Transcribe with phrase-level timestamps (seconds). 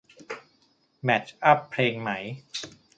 [1.03, 2.11] แมชอัปเพลงไหม